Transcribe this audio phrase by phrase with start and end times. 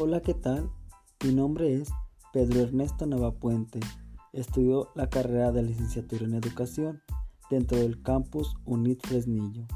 [0.00, 0.70] Hola, ¿qué tal?
[1.24, 1.90] Mi nombre es
[2.32, 3.80] Pedro Ernesto Navapuente.
[4.32, 7.02] Estudio la carrera de licenciatura en educación
[7.50, 9.66] dentro del campus UNIT Fresnillo.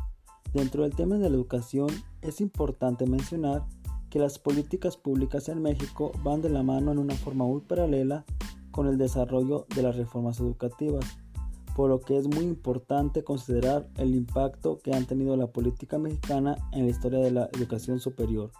[0.54, 1.88] Dentro del tema de la educación
[2.20, 3.66] es importante mencionar
[4.10, 8.24] que las políticas públicas en México van de la mano en una forma muy paralela
[8.70, 11.04] con el desarrollo de las reformas educativas,
[11.74, 16.54] por lo que es muy importante considerar el impacto que han tenido la política mexicana
[16.70, 18.52] en la historia de la educación superior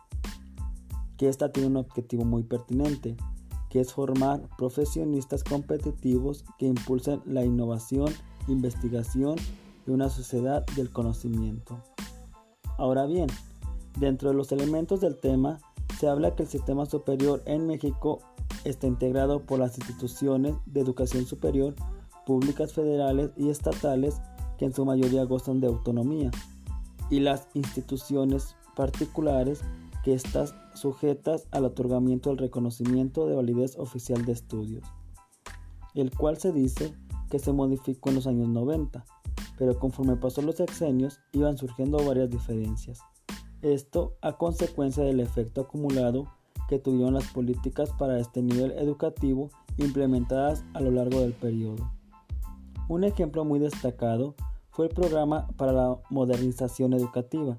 [1.17, 3.17] que esta tiene un objetivo muy pertinente,
[3.69, 8.13] que es formar profesionistas competitivos que impulsen la innovación,
[8.49, 9.37] investigación
[9.87, 11.79] y una sociedad del conocimiento.
[12.79, 13.29] Ahora bien,
[13.99, 15.61] dentro de los elementos del tema,
[15.99, 18.21] se habla que el sistema superior en México
[18.65, 21.75] está integrado por las instituciones de educación superior
[22.27, 24.21] públicas federales y estatales
[24.59, 26.31] que en su mayoría gozan de autonomía
[27.11, 29.63] y las instituciones particulares
[30.03, 34.85] que están sujetas al otorgamiento del reconocimiento de validez oficial de estudios,
[35.95, 36.95] el cual se dice
[37.31, 39.05] que se modificó en los años 90,
[39.59, 43.01] pero conforme pasó los sexenios iban surgiendo varias diferencias.
[43.63, 46.27] Esto a consecuencia del efecto acumulado
[46.69, 51.93] que tuvieron las políticas para este nivel educativo implementadas a lo largo del periodo.
[52.89, 54.35] Un ejemplo muy destacado
[54.71, 57.59] fue el programa para la modernización educativa,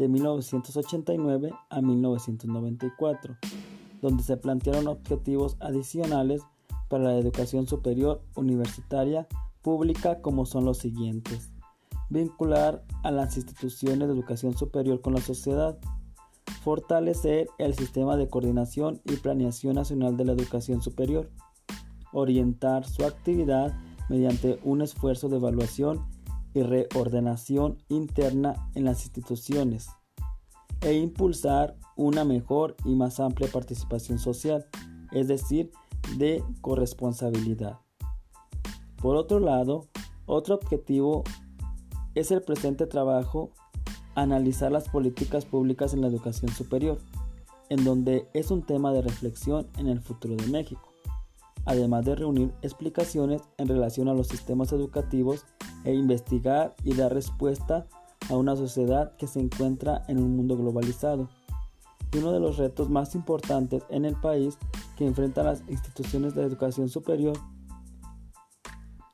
[0.00, 3.36] de 1989 a 1994,
[4.00, 6.40] donde se plantearon objetivos adicionales
[6.88, 9.28] para la educación superior universitaria
[9.60, 11.52] pública como son los siguientes.
[12.08, 15.78] Vincular a las instituciones de educación superior con la sociedad.
[16.62, 21.30] Fortalecer el sistema de coordinación y planeación nacional de la educación superior.
[22.12, 23.78] Orientar su actividad
[24.08, 26.06] mediante un esfuerzo de evaluación
[26.54, 29.88] y reordenación interna en las instituciones
[30.80, 34.66] e impulsar una mejor y más amplia participación social,
[35.12, 35.70] es decir,
[36.16, 37.78] de corresponsabilidad.
[38.96, 39.88] Por otro lado,
[40.26, 41.24] otro objetivo
[42.14, 43.50] es el presente trabajo
[44.14, 46.98] analizar las políticas públicas en la educación superior,
[47.68, 50.90] en donde es un tema de reflexión en el futuro de México
[51.64, 55.44] además de reunir explicaciones en relación a los sistemas educativos
[55.84, 57.86] e investigar y dar respuesta
[58.28, 61.28] a una sociedad que se encuentra en un mundo globalizado.
[62.12, 64.58] Y uno de los retos más importantes en el país
[64.96, 67.36] que enfrentan las instituciones de educación superior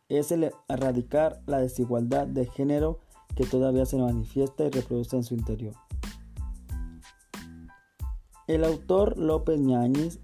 [0.08, 3.00] es el erradicar la desigualdad de género
[3.34, 5.74] que todavía se manifiesta y reproduce en su interior.
[8.46, 10.20] El autor López Ñáñez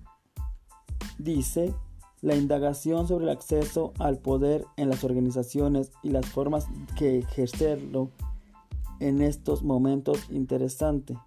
[1.19, 1.75] dice
[2.23, 6.67] la indagación sobre el acceso al poder en las organizaciones y las formas
[6.97, 8.11] que ejercerlo
[9.01, 11.19] en estos momentos interesante,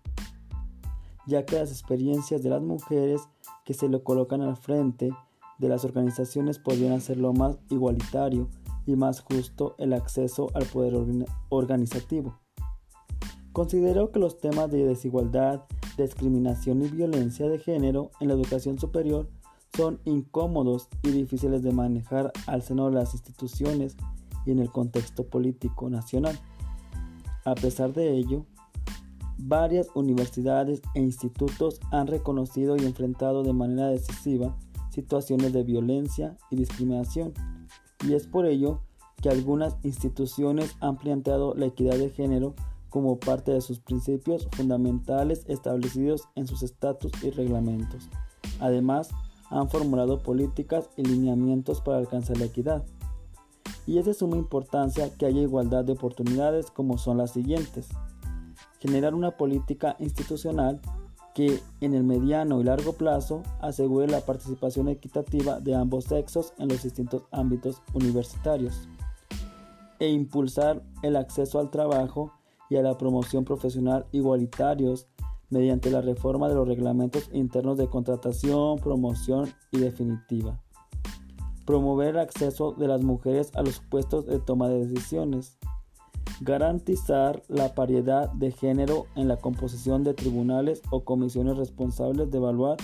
[1.27, 3.21] ya que las experiencias de las mujeres
[3.65, 5.09] que se lo colocan al frente
[5.59, 8.49] de las organizaciones podrían hacerlo más igualitario
[8.85, 10.93] y más justo el acceso al poder
[11.49, 12.39] organizativo.
[13.51, 15.63] Considero que los temas de desigualdad,
[15.97, 19.27] discriminación y violencia de género en la educación superior
[19.75, 23.95] son incómodos y difíciles de manejar al seno de las instituciones
[24.45, 26.37] y en el contexto político nacional.
[27.45, 28.45] A pesar de ello,
[29.37, 34.55] varias universidades e institutos han reconocido y enfrentado de manera decisiva
[34.89, 37.33] situaciones de violencia y discriminación,
[38.07, 38.81] y es por ello
[39.21, 42.55] que algunas instituciones han planteado la equidad de género
[42.89, 48.09] como parte de sus principios fundamentales establecidos en sus estatus y reglamentos.
[48.59, 49.09] Además,
[49.49, 52.83] han formulado políticas y lineamientos para alcanzar la equidad.
[53.87, 57.89] Y es de suma importancia que haya igualdad de oportunidades como son las siguientes.
[58.79, 60.81] Generar una política institucional
[61.33, 66.69] que en el mediano y largo plazo asegure la participación equitativa de ambos sexos en
[66.69, 68.87] los distintos ámbitos universitarios
[69.99, 72.31] e impulsar el acceso al trabajo
[72.69, 75.07] y a la promoción profesional igualitarios
[75.49, 80.61] mediante la reforma de los reglamentos internos de contratación, promoción y definitiva.
[81.65, 85.57] Promover el acceso de las mujeres a los puestos de toma de decisiones.
[86.41, 92.77] Garantizar la paridad de género en la composición de tribunales o comisiones responsables de evaluar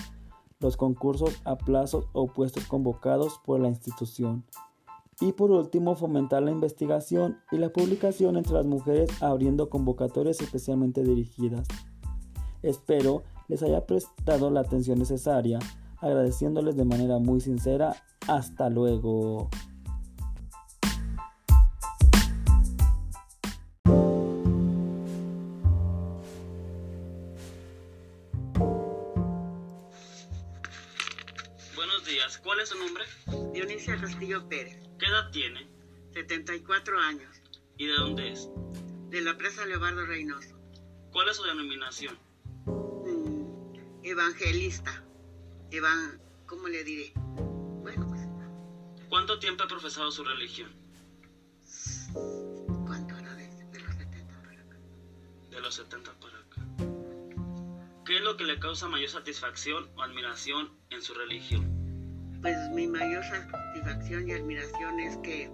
[0.60, 4.44] los concursos a plazos o puestos convocados por la institución.
[5.20, 11.02] Y por último, fomentar la investigación y la publicación entre las mujeres abriendo convocatorias especialmente
[11.02, 11.68] dirigidas.
[12.62, 15.58] Espero les haya prestado la atención necesaria,
[15.98, 17.94] agradeciéndoles de manera muy sincera.
[18.28, 19.50] Hasta luego.
[32.06, 32.38] días.
[32.38, 33.04] ¿Cuál es su nombre?
[33.52, 35.68] Dionisia Castillo Pérez, ¿Qué edad tiene?
[36.12, 37.30] 74 años,
[37.78, 38.48] ¿Y de dónde es?
[39.08, 40.58] de la presa Leobardo Reynoso.
[41.12, 42.18] ¿Cuál es su denominación?
[44.12, 45.02] Evangelista.
[45.70, 47.14] Evan, ¿Cómo le diré?
[47.16, 48.20] Bueno, pues,
[49.08, 50.70] ¿Cuánto tiempo ha profesado su religión?
[52.86, 54.76] ¿cuánto era de, de los 70 para acá?
[55.50, 56.60] De los 70 para acá.
[58.04, 61.64] ¿Qué es lo que le causa mayor satisfacción o admiración en su religión?
[62.42, 65.50] Pues mi mayor satisfacción y admiración es que,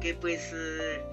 [0.00, 1.04] que pues eh,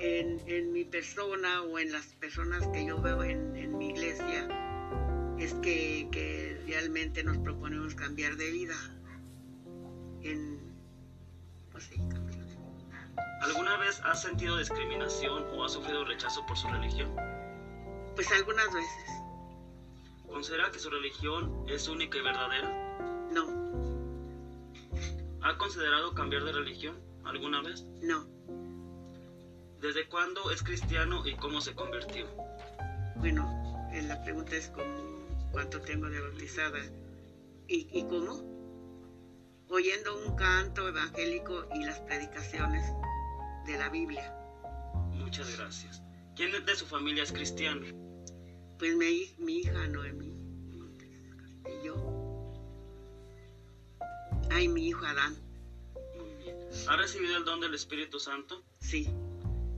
[0.00, 4.48] en, en mi persona o en las personas que yo veo en, en mi iglesia
[5.38, 8.74] es que, que realmente nos proponemos cambiar de vida.
[10.22, 10.58] En,
[11.70, 13.08] pues sí, cambiar de vida.
[13.42, 17.14] ¿Alguna vez ha sentido discriminación o ha sufrido rechazo por su religión?
[18.14, 19.04] Pues algunas veces,
[20.26, 22.68] ¿Considera que su religión es única y verdadera?
[23.32, 23.68] no,
[25.42, 27.84] ¿Ha considerado cambiar de religión alguna vez?
[28.02, 28.26] no.
[29.80, 32.26] ¿Desde cuándo es cristiano y cómo se convirtió?
[33.16, 35.17] Bueno, eh, la pregunta es como
[35.52, 36.80] cuánto tengo de bautizada
[37.66, 38.46] y, y cómo.
[39.70, 42.86] Oyendo un canto evangélico y las predicaciones
[43.66, 44.34] de la Biblia.
[45.12, 46.02] Muchas gracias.
[46.34, 47.84] ¿Quién de su familia es cristiano?
[48.78, 50.30] Pues mi, mi hija Noemí
[50.70, 51.96] Montes Castillo.
[54.50, 55.36] Ay, mi hijo Adán.
[56.16, 56.56] Muy bien.
[56.88, 58.62] ¿Ha recibido el don del Espíritu Santo?
[58.78, 59.08] Sí.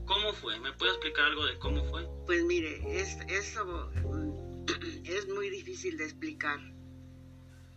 [0.06, 0.60] ¿Cómo fue?
[0.60, 2.06] ¿Me puede explicar algo de cómo fue?
[2.26, 4.49] Pues mire, es, eso mm,
[5.04, 6.58] es muy difícil de explicar,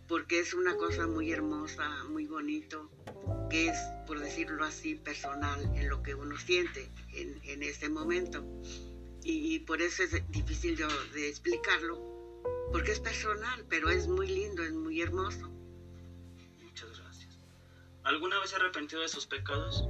[0.08, 2.90] porque es una cosa muy hermosa, muy bonito,
[3.50, 8.44] que es, por decirlo así, personal en lo que uno siente en, en ese momento.
[9.22, 11.98] Y, y por eso es difícil de, de explicarlo,
[12.72, 15.48] porque es personal, pero es muy lindo, es muy hermoso.
[16.62, 17.38] Muchas gracias.
[18.02, 19.84] ¿Alguna vez se arrepentido de sus pecados?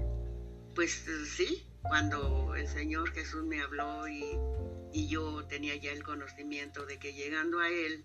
[0.74, 4.24] Pues eh, sí, cuando el Señor Jesús me habló y,
[4.94, 8.04] y yo tenía ya el conocimiento de que llegando a Él,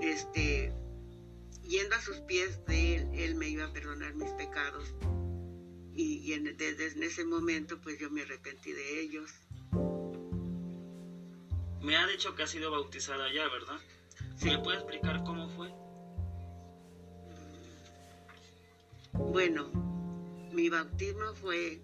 [0.00, 0.72] este,
[1.62, 4.94] yendo a sus pies de Él, Él me iba a perdonar mis pecados.
[5.94, 9.30] Y, y en- desde en ese momento pues yo me arrepentí de ellos.
[11.82, 13.78] Me ha dicho que ha sido bautizada ya, ¿verdad?
[14.36, 14.48] Sí.
[14.48, 15.68] ¿Me puede explicar cómo fue?
[19.12, 19.68] Bueno,
[20.52, 21.80] mi bautismo fue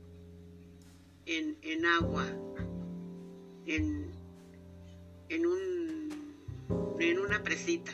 [1.27, 2.27] en, en agua,
[3.67, 4.11] en,
[5.29, 7.93] en, un, en una presita,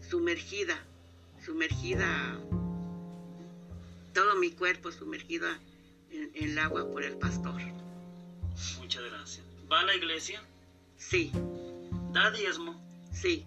[0.00, 0.76] sumergida,
[1.44, 2.40] sumergida,
[4.12, 5.48] todo mi cuerpo sumergido
[6.10, 7.60] en, en el agua por el pastor.
[8.80, 9.46] Muchas gracias.
[9.70, 10.42] ¿Va a la iglesia?
[10.96, 11.30] Sí,
[12.12, 12.80] ¿Da diezmo?
[13.12, 13.46] sí,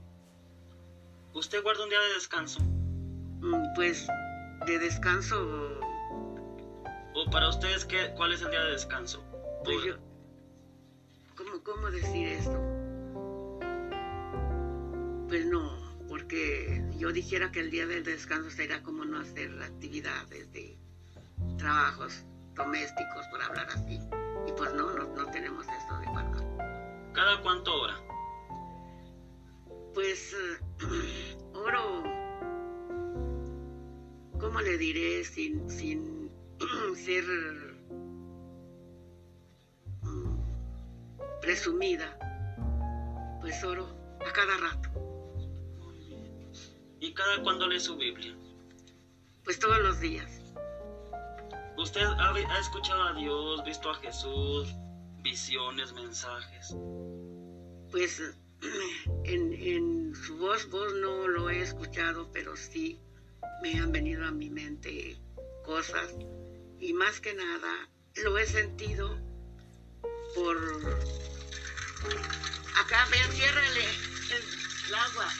[1.33, 2.59] ¿Usted guarda un día de descanso?
[2.61, 4.05] Mm, pues
[4.67, 5.79] de descanso,
[7.13, 9.23] ¿O para ustedes qué, cuál es el día de descanso?
[9.63, 9.95] pues yo,
[11.43, 12.59] ¿cómo, cómo decir esto?
[15.27, 15.71] Pues no,
[16.07, 20.77] porque yo dijera que el día del descanso sería como no hacer actividades de
[21.57, 23.99] trabajos domésticos, por hablar así.
[24.47, 27.11] Y pues no, no, no tenemos eso de guardar.
[27.13, 27.95] ¿Cada cuánto hora?
[29.93, 32.03] Pues eh, oro,
[34.39, 36.31] ¿cómo le diré sin, sin
[36.95, 37.70] ser
[41.41, 42.17] presumida?
[43.41, 43.87] Pues oro
[44.25, 44.89] a cada rato.
[46.99, 48.35] ¿Y cada cuándo lee su Biblia?
[49.43, 50.31] pues todos los días.
[51.77, 54.73] ¿Usted ha, ha escuchado a Dios, visto a Jesús,
[55.23, 56.75] visiones, mensajes?
[57.91, 58.21] Pues
[59.23, 62.99] en, en su voz, voz no lo he escuchado, pero sí
[63.61, 65.17] me han venido a mi mente
[65.65, 66.13] cosas
[66.79, 67.89] y más que nada
[68.23, 69.17] lo he sentido
[70.35, 70.57] por...
[72.77, 73.85] Acá, ven, ciérrale
[74.87, 75.33] el agua.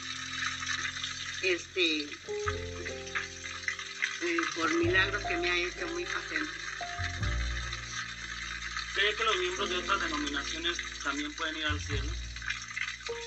[1.42, 2.08] Este...
[4.22, 6.52] eh, por milagros que me ha hecho muy patente.
[8.94, 12.12] ¿Cree que los miembros de otras denominaciones también pueden ir al cielo?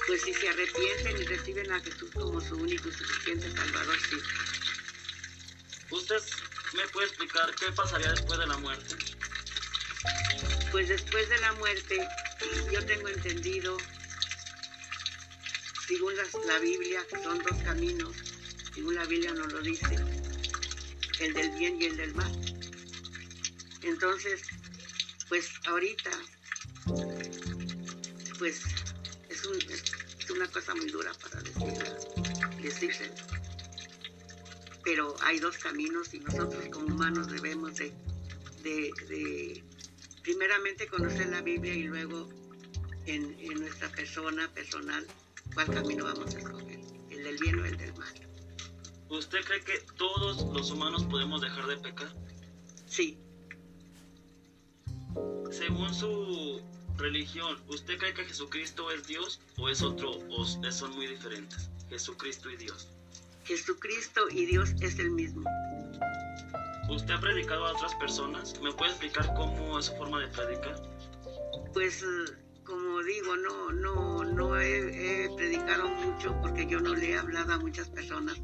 [0.07, 4.17] Pues si se arrepienten y reciben a Jesús como su único y suficiente Salvador, sí.
[5.89, 6.21] ¿Usted
[6.73, 8.95] me puede explicar qué pasaría después de la muerte?
[10.71, 12.07] Pues después de la muerte,
[12.71, 13.77] yo tengo entendido,
[15.87, 16.13] según
[16.47, 18.15] la Biblia, que son dos caminos,
[18.73, 19.95] según la Biblia nos lo dice,
[21.19, 22.31] el del bien y el del mal.
[23.83, 24.41] Entonces,
[25.29, 26.11] pues ahorita,
[28.39, 28.61] pues
[29.29, 31.41] es, un- una cosa muy dura para
[32.61, 33.13] decírselo.
[34.83, 37.93] pero hay dos caminos y nosotros como humanos debemos de,
[40.25, 42.27] primeramente conocer la Biblia y luego
[43.05, 45.05] en, en, nuestra persona personal
[45.53, 46.79] cuál camino vamos a escoger,
[47.11, 48.13] el del bien o el del mal.
[49.09, 52.11] ¿Usted cree que todos los humanos podemos dejar de pecar?
[52.87, 53.19] Sí.
[55.51, 56.59] Según su
[56.97, 61.69] religión, ¿usted cree que Jesucristo es Dios o es otro o son muy diferentes?
[61.87, 62.89] Jesucristo y Dios.
[63.43, 65.43] Jesucristo y Dios es el mismo.
[66.89, 68.59] ¿Usted ha predicado a otras personas?
[68.61, 70.75] ¿Me puede explicar cómo es su forma de predicar?
[71.73, 72.05] Pues
[72.63, 77.57] como digo, no, no, no he, predicado mucho porque yo no le he hablado a
[77.57, 78.39] muchas personas,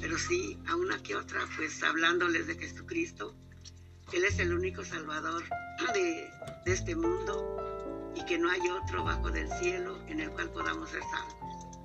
[0.00, 3.34] pero sí a una que otra, pues hablándoles de Jesucristo.
[4.12, 5.44] Él es el único Salvador
[5.92, 6.30] de,
[6.64, 10.90] de este mundo y que no hay otro bajo del cielo en el cual podamos
[10.90, 11.78] ser salvos.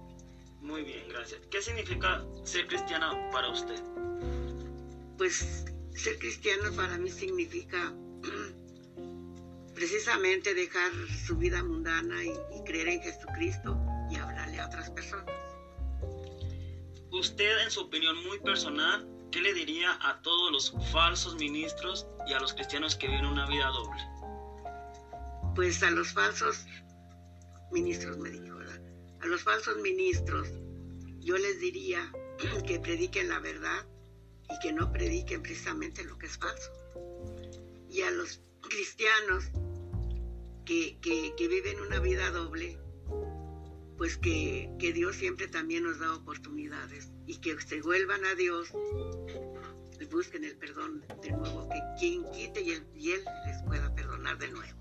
[0.61, 1.41] Muy bien, gracias.
[1.51, 3.81] ¿Qué significa ser cristiana para usted?
[5.17, 5.65] Pues
[5.99, 7.93] ser cristiano para mí significa
[9.75, 10.91] precisamente dejar
[11.25, 13.77] su vida mundana y, creer en Jesucristo
[14.09, 15.35] y hablarle a otras personas.
[17.11, 22.33] Usted, en su opinión muy personal, ¿qué le diría a todos los falsos ministros y
[22.33, 24.01] a los cristianos que viven una vida doble?
[25.55, 26.65] Pues a los falsos
[27.71, 28.79] ministros, me dijo, ¿verdad?
[29.21, 30.47] A los falsos ministros,
[31.19, 32.09] yo les diría
[32.67, 33.85] que prediquen la verdad
[34.49, 36.71] y que no prediquen precisamente lo que es falso.
[37.89, 39.45] Y a los cristianos
[40.65, 40.99] que,
[41.39, 42.77] viven una vida doble,
[43.97, 48.69] pues que, Dios siempre también nos da oportunidades y que se vuelvan a Dios
[49.99, 54.37] y busquen el perdón de nuevo, que quien quite y, y Él les pueda perdonar
[54.37, 54.79] de nuevo.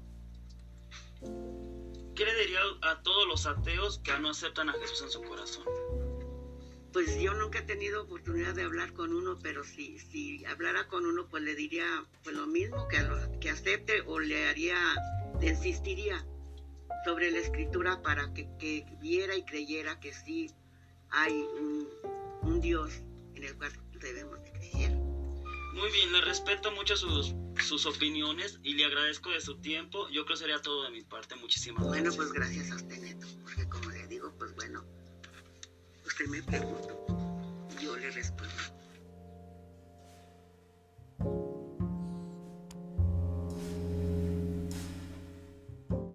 [2.15, 5.65] ¿Qué le diría a todos los ateos que no aceptan a Jesús en su corazón?
[6.93, 11.05] Pues yo nunca he tenido oportunidad de hablar con uno, pero si, si hablara con
[11.07, 11.85] uno, pues le diría
[12.25, 12.99] pues lo mismo, que,
[13.41, 14.77] que acepte o le haría,
[15.41, 16.27] le insistiría
[17.05, 20.51] sobre la escritura para que, viera y creyera que sí
[21.11, 21.89] hay un,
[22.43, 23.03] un Dios
[23.35, 24.91] en el cual debemos de creer.
[25.75, 30.09] Muy bien, le respeto mucho sus, sus opiniones y le agradezco de su tiempo.
[30.09, 31.37] Yo creo que sería todo de mi parte.
[31.37, 32.03] Muchísimas gracias.
[32.03, 33.01] Bueno, pues gracias a usted,
[36.29, 36.98] Neto, porque